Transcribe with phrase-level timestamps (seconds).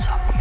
[0.00, 0.39] So.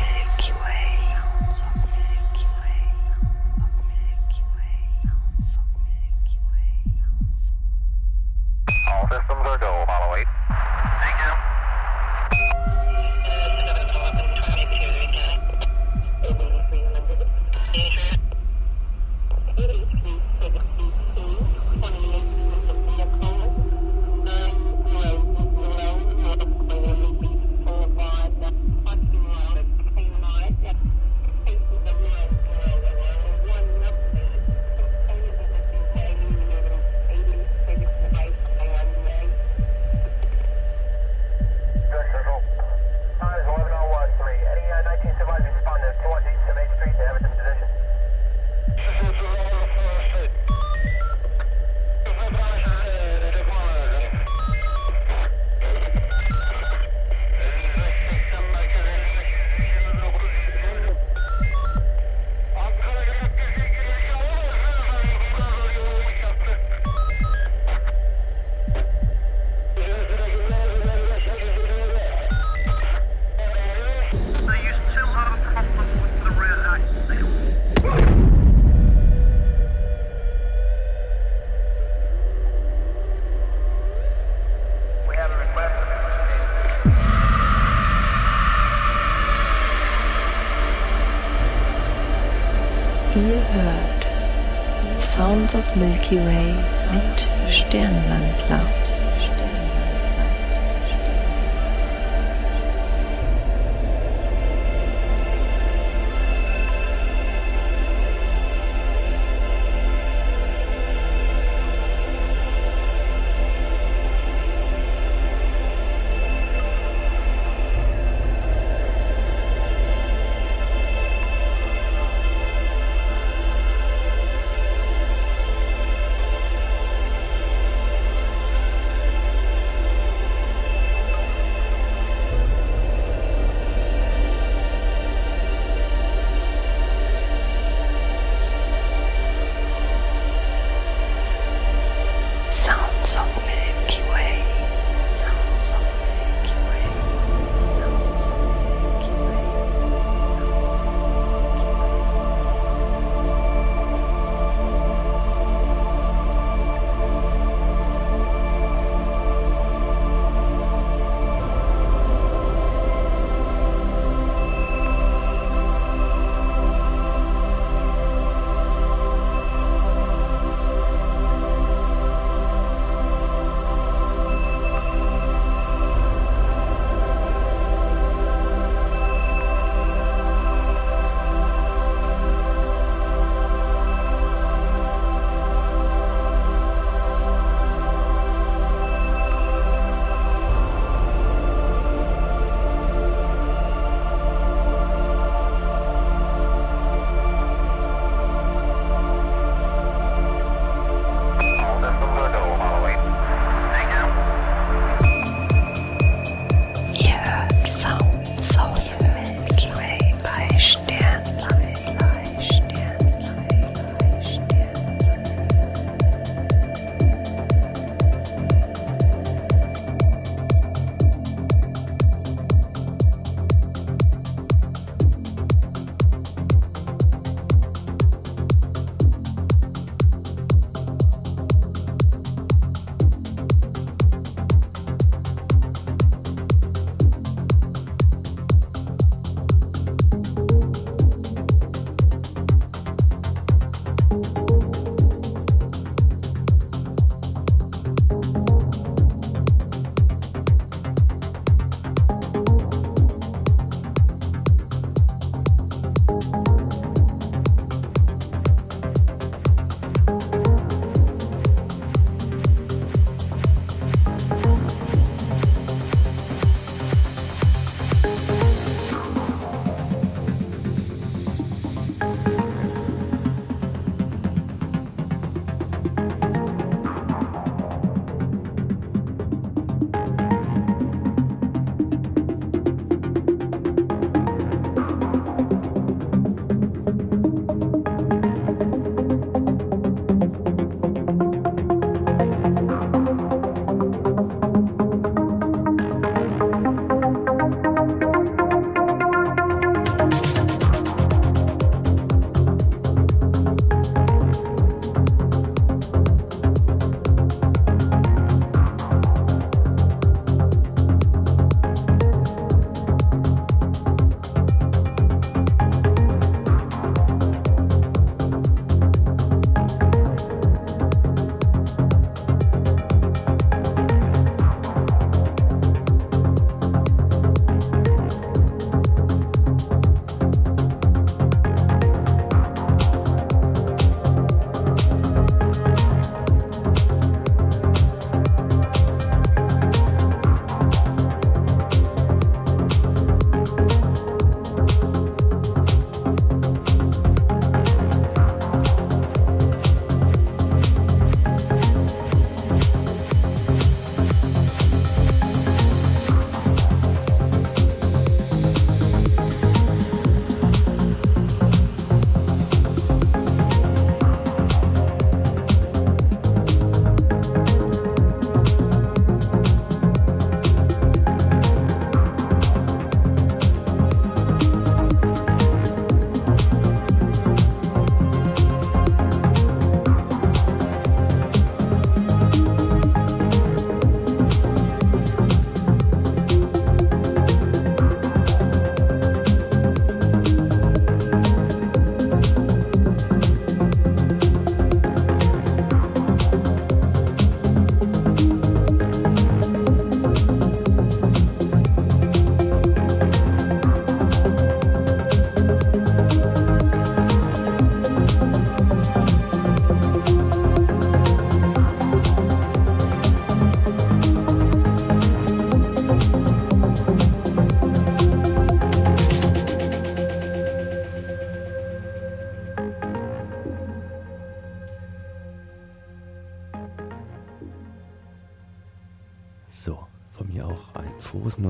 [95.49, 98.78] Sounds of Milky Ways mit Sternwandler.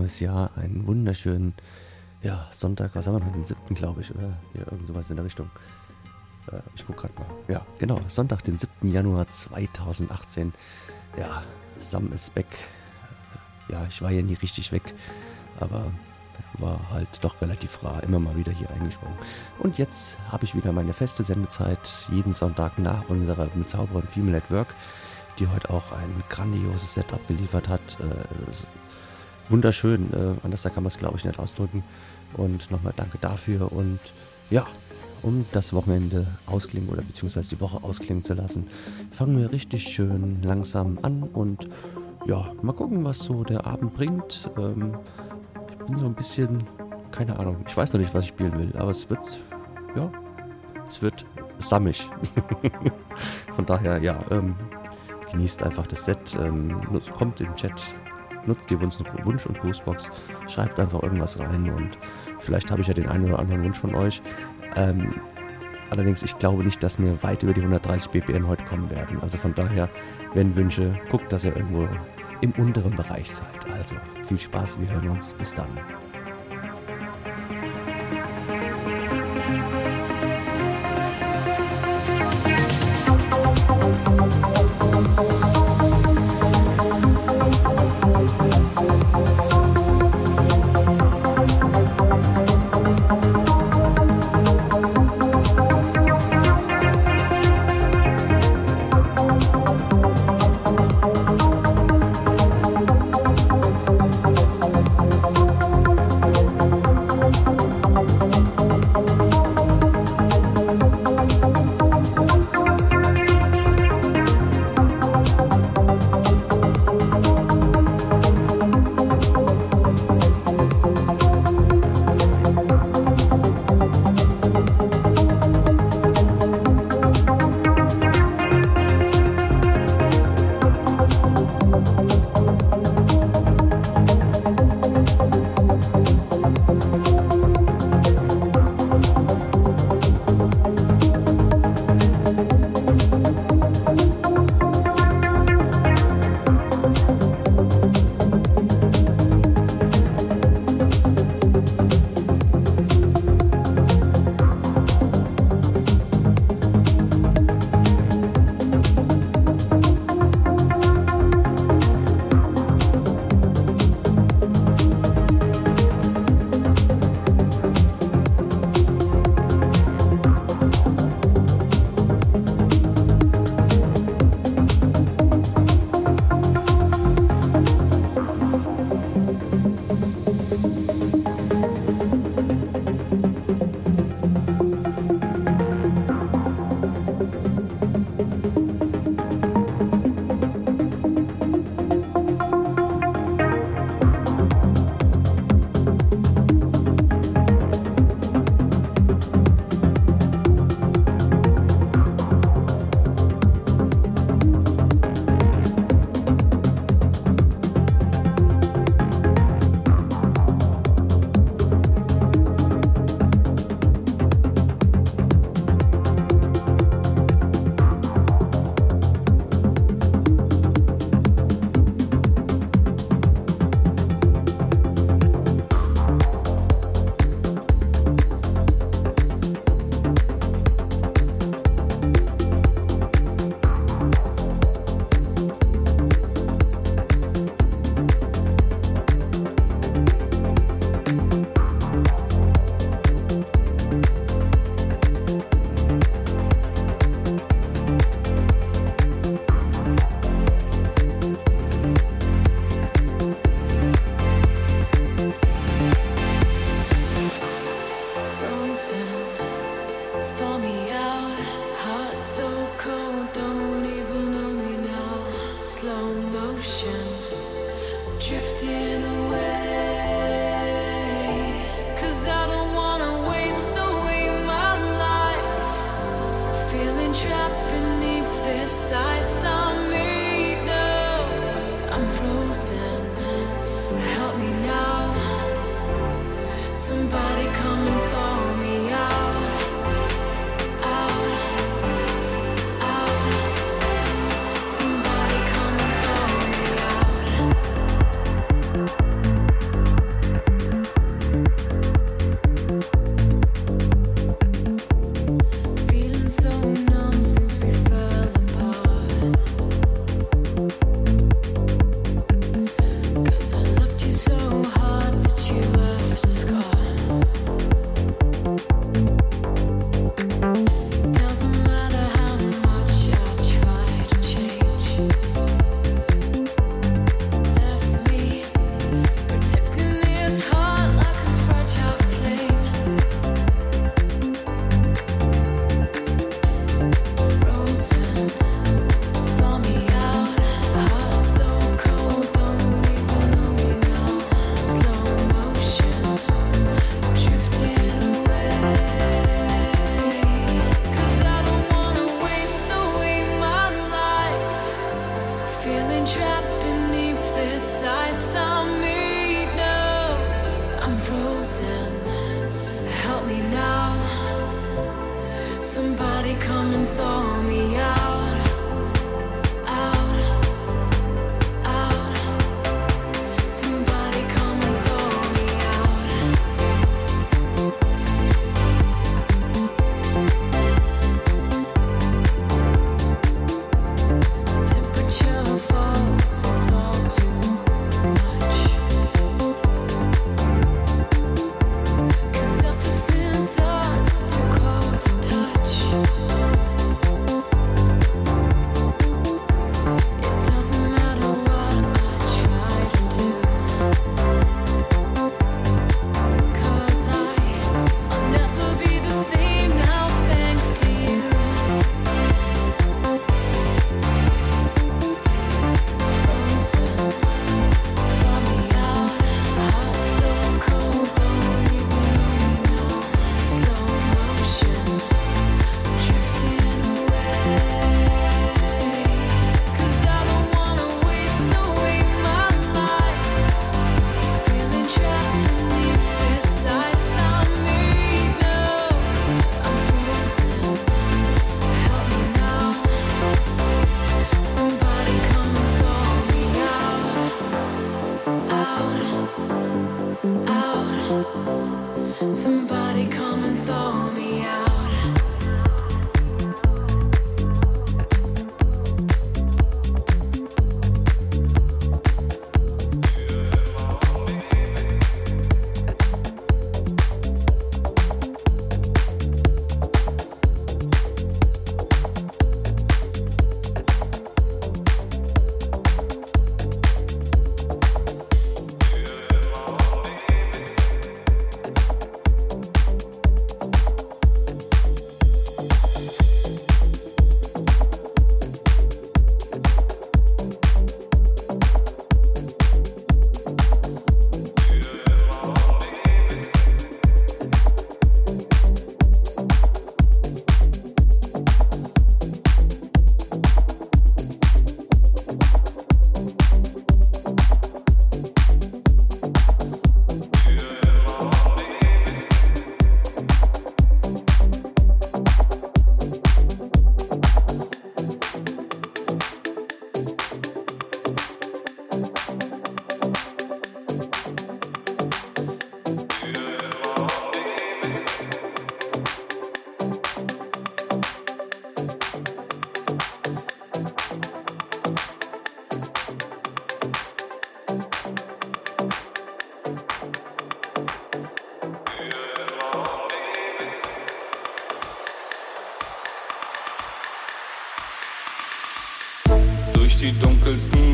[0.10, 1.54] Neues Jahr, einen wunderschönen
[2.24, 3.76] ja, Sonntag, was haben wir noch, den 7.
[3.76, 4.34] glaube ich, oder?
[4.56, 5.50] Ja, irgend sowas in der Richtung.
[6.52, 7.28] Äh, ich gucke gerade mal.
[7.48, 8.92] Ja, genau, Sonntag, den 7.
[8.92, 10.52] Januar 2018.
[11.16, 11.44] Ja,
[11.80, 12.48] Sam ist weg.
[13.70, 14.96] Ja, ich war ja nie richtig weg,
[15.60, 15.92] aber
[16.58, 19.18] war halt doch relativ rar, immer mal wieder hier eingesprungen.
[19.60, 24.50] Und jetzt habe ich wieder meine feste Sendezeit, jeden Sonntag nach unserer bezaubernden Female at
[24.50, 24.74] Work,
[25.38, 27.98] die heute auch ein grandioses Setup geliefert hat.
[29.50, 31.84] Wunderschön, äh, anders kann man es glaube ich nicht ausdrücken.
[32.38, 34.00] Und nochmal danke dafür und
[34.52, 34.66] ja,
[35.24, 38.68] um das Wochenende ausklingen oder beziehungsweise die Woche ausklingen zu lassen,
[39.12, 41.68] fangen wir richtig schön langsam an und
[42.26, 44.50] ja, mal gucken, was so der Abend bringt.
[44.58, 44.94] Ähm,
[45.70, 46.64] ich bin so ein bisschen,
[47.12, 49.24] keine Ahnung, ich weiß noch nicht, was ich spielen will, aber es wird,
[49.96, 50.12] ja,
[50.88, 51.26] es wird
[51.58, 52.08] sammig.
[53.54, 54.56] Von daher, ja, ähm,
[55.32, 56.80] genießt einfach das Set, ähm,
[57.18, 57.82] kommt im Chat,
[58.46, 60.12] nutzt die Wunsch- und Grußbox,
[60.48, 61.98] schreibt einfach irgendwas rein und
[62.40, 64.22] vielleicht habe ich ja den einen oder anderen Wunsch von euch.
[64.76, 65.14] Ähm,
[65.90, 69.20] allerdings, ich glaube nicht, dass mir weit über die 130 BPM heute kommen werden.
[69.22, 69.90] Also von daher,
[70.34, 71.88] wenn Wünsche, guckt, dass ihr irgendwo
[72.42, 73.72] im unteren Bereich seid.
[73.78, 73.96] Also
[74.28, 75.34] viel Spaß, wir hören uns.
[75.34, 75.70] Bis dann.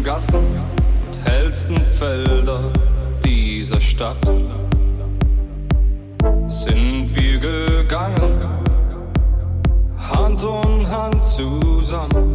[0.06, 2.72] Gassen und hellsten Felder
[3.26, 4.24] dieser Stadt
[6.48, 8.62] sind wir gegangen,
[9.98, 12.35] Hand in Hand zusammen.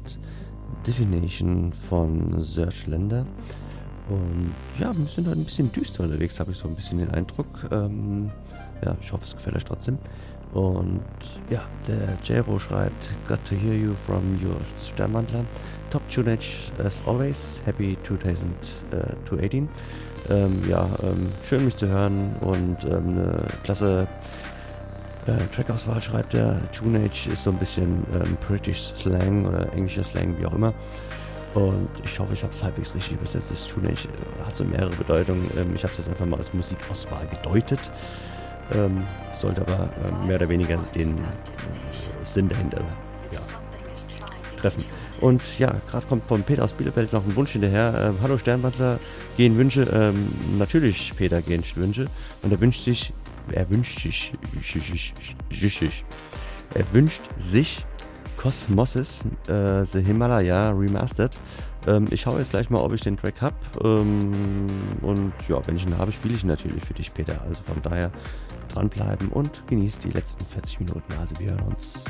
[0.00, 0.16] Gerade
[0.86, 3.26] Divination von Serge Länder.
[4.08, 7.10] Und ja, wir sind heute ein bisschen düster unterwegs, habe ich so ein bisschen den
[7.10, 7.46] Eindruck.
[7.70, 8.30] Ähm,
[8.84, 9.98] ja, ich hoffe, es gefällt euch trotzdem.
[10.52, 11.02] Und
[11.48, 15.44] ja, der Jero schreibt, Got to hear you from your Sternwandler.
[15.90, 17.62] Top Tunage as always.
[17.64, 19.68] Happy 2018.
[20.28, 24.08] Ähm, ja, ähm, schön mich zu hören und ähm, eine klasse
[25.26, 26.60] äh, Trackauswahl schreibt er.
[26.72, 30.72] Tunage ist so ein bisschen ähm, British Slang oder englischer Slang, wie auch immer.
[31.54, 33.50] Und ich hoffe, ich habe es halbwegs richtig übersetzt.
[33.50, 35.50] Das Tunage äh, hat so mehrere Bedeutungen.
[35.56, 37.90] Ähm, ich habe es jetzt einfach mal als Musikauswahl gedeutet.
[38.72, 39.02] Ähm,
[39.32, 41.20] sollte aber ähm, mehr oder weniger den äh,
[42.22, 42.80] Sinn dahinter
[43.32, 43.40] ja,
[44.56, 44.84] treffen.
[45.20, 48.10] Und ja, gerade kommt von Peter aus Bielefeld noch ein Wunsch hinterher.
[48.10, 49.00] Ähm, Hallo Sternwandler,
[49.36, 49.82] gehen Wünsche?
[49.92, 52.06] Ähm, natürlich, Peter, gehen Wünsche.
[52.42, 53.12] Und er wünscht sich,
[53.52, 54.32] er wünscht sich,
[56.74, 57.84] er wünscht sich
[58.36, 61.36] Cosmosis, äh, The Himalaya Remastered.
[61.86, 63.56] Ähm, ich schaue jetzt gleich mal, ob ich den Track habe.
[63.84, 64.66] Ähm,
[65.02, 67.40] und ja, wenn ich ihn habe, spiele ich ihn natürlich für dich, Peter.
[67.42, 68.10] Also von daher
[68.68, 71.12] dranbleiben und genießt die letzten 40 Minuten.
[71.18, 72.04] Also wir hören uns.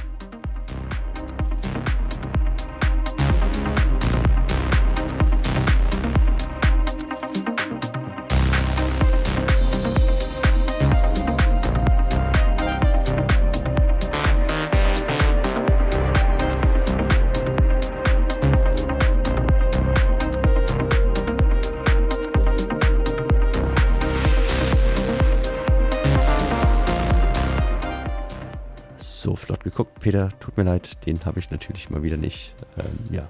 [30.10, 30.28] Peter.
[30.40, 32.52] Tut mir leid, den habe ich natürlich mal wieder nicht.
[32.76, 33.28] Ähm, ja,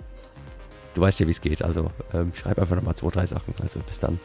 [0.94, 1.62] du weißt ja, wie es geht.
[1.62, 3.52] Also ähm, schreib einfach nochmal zwei, drei Sachen.
[3.60, 4.18] Also bis dann.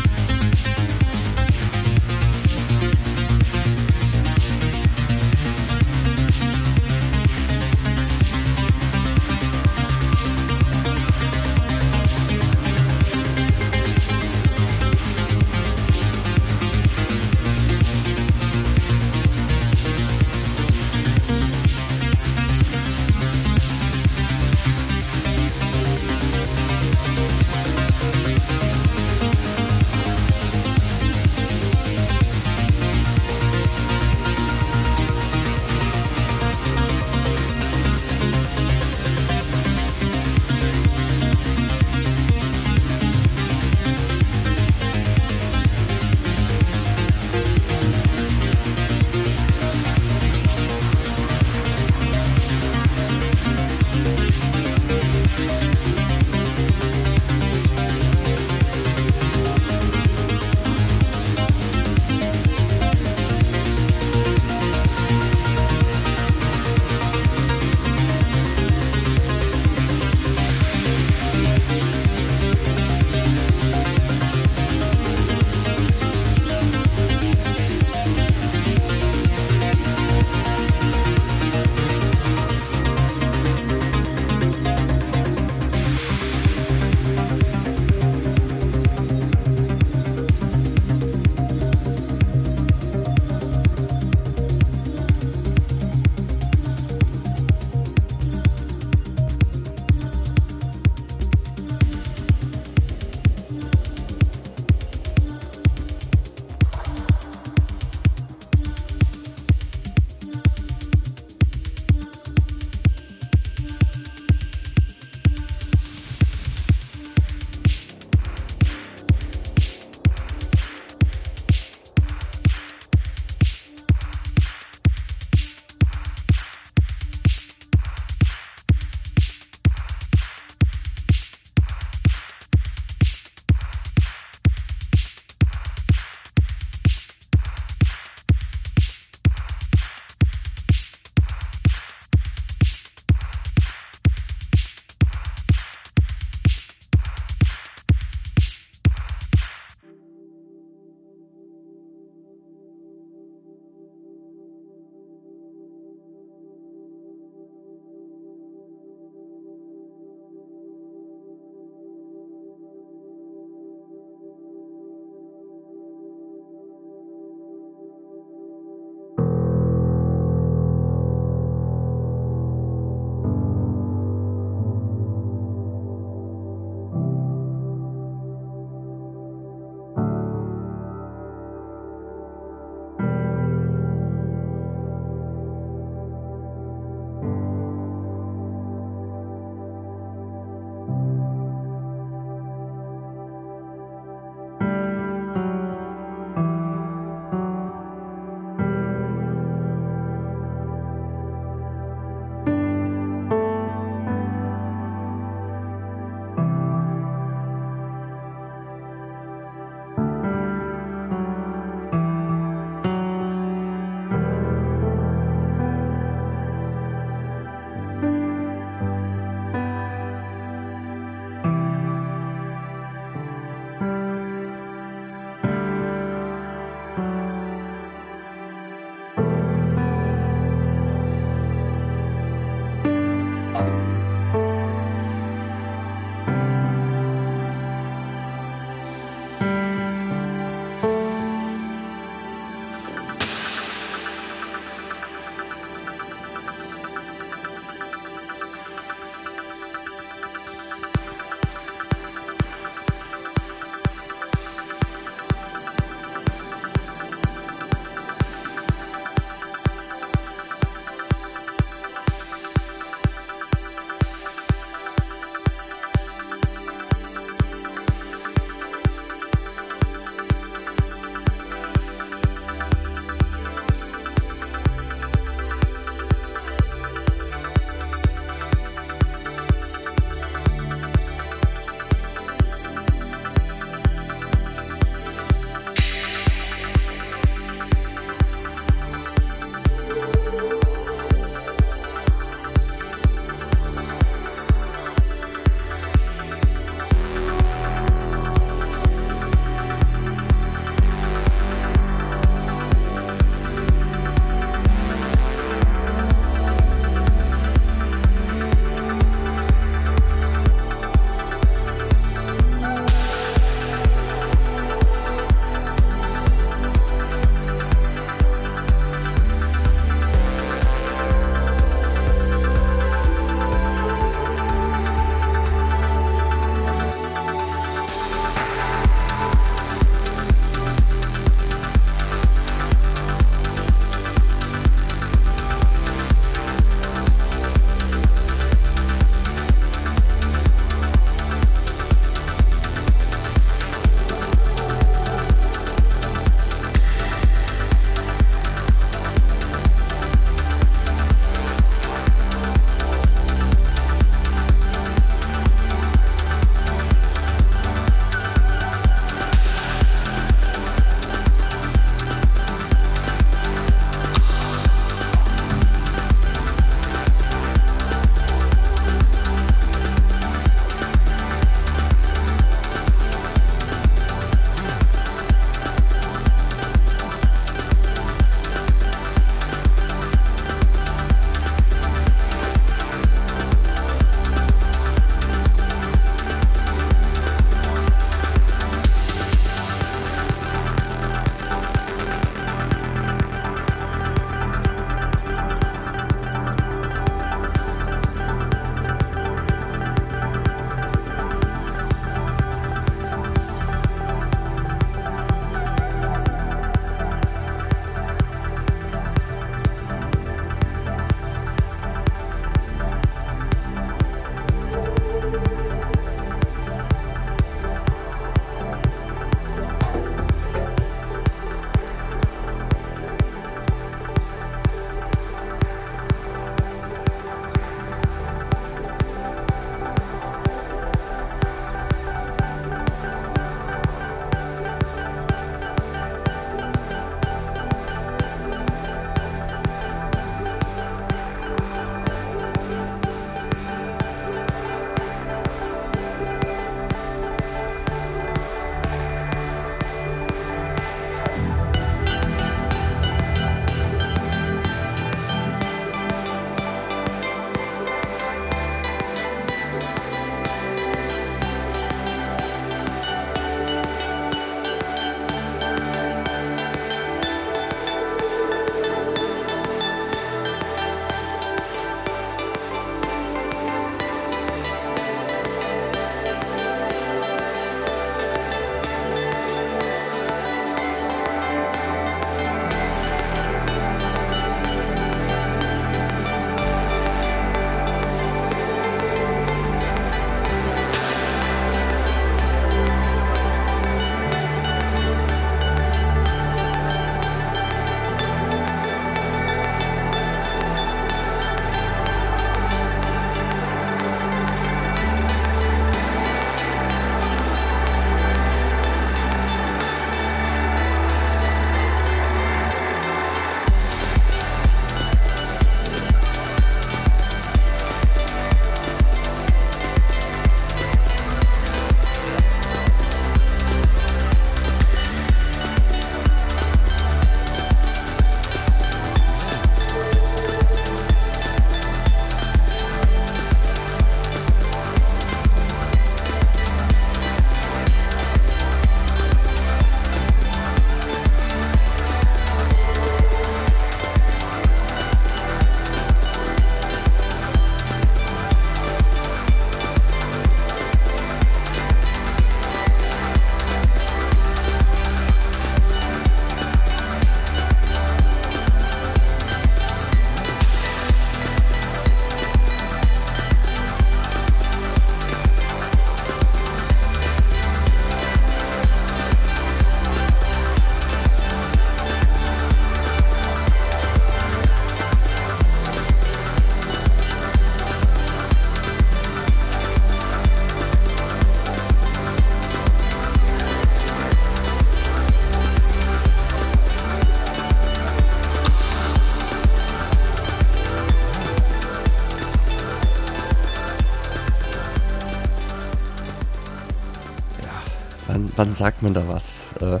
[598.60, 599.64] Wann sagt man da was?
[599.80, 600.00] Äh,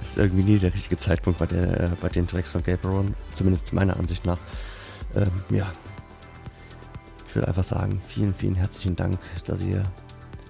[0.00, 3.74] ist irgendwie nie der richtige Zeitpunkt bei, der, äh, bei den Tracks von Gabriel, zumindest
[3.74, 4.38] meiner Ansicht nach.
[5.14, 5.70] Ähm, ja,
[7.28, 9.82] ich will einfach sagen, vielen, vielen herzlichen Dank, dass ihr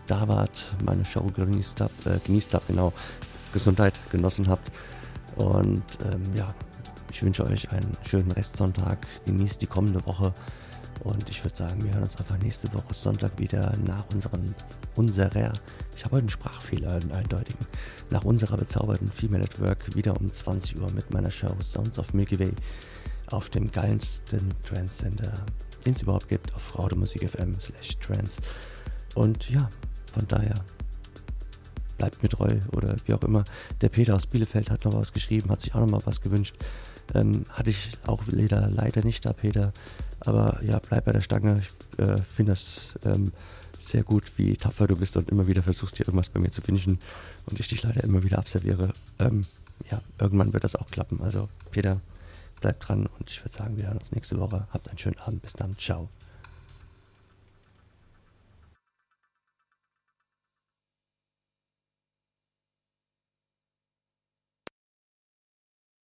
[0.07, 2.93] da wart, meine Show genießt habt, äh, genießt habt, genau,
[3.53, 4.71] Gesundheit genossen habt.
[5.35, 6.55] Und ähm, ja,
[7.11, 9.05] ich wünsche euch einen schönen Restsonntag.
[9.27, 10.33] Genießt die kommende Woche.
[11.03, 14.55] Und ich würde sagen, wir hören uns einfach nächste Woche Sonntag wieder nach unseren,
[14.95, 15.53] unserer,
[16.03, 17.65] ich habe heute einen Sprachfehler, einen eindeutigen,
[18.11, 22.41] nach unserer bezauberten Female Network wieder um 20 Uhr mit meiner Show Sounds of Milky
[22.41, 22.51] Way
[23.29, 25.33] auf dem geilsten Trance-Sender,
[25.87, 28.41] den es überhaupt gibt, auf Raudemusik FM slash Trance.
[29.15, 29.71] Und ja,
[30.13, 30.55] von daher
[31.99, 33.45] bleibt mir treu oder wie auch immer.
[33.81, 36.57] Der Peter aus Bielefeld hat noch was geschrieben, hat sich auch noch mal was gewünscht.
[37.15, 39.73] Ähm, hatte ich auch leider, leider nicht da, Peter.
[40.19, 41.61] Aber ja, bleib bei der Stange.
[41.61, 43.31] Ich äh, finde das ähm,
[43.89, 46.63] sehr gut, wie tapfer du bist und immer wieder versuchst, hier irgendwas bei mir zu
[46.63, 46.99] finishen
[47.47, 48.93] und ich dich leider immer wieder abserviere.
[49.19, 49.47] Ähm,
[49.91, 51.21] ja, irgendwann wird das auch klappen.
[51.23, 52.01] Also, Peter,
[52.61, 54.67] bleib dran und ich würde sagen, wir hören uns nächste Woche.
[54.73, 55.43] Habt einen schönen Abend.
[55.43, 55.77] Bis dann.
[55.79, 56.09] Ciao.